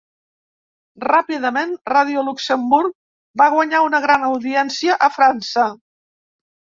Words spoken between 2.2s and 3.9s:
Luxemburg va guanyar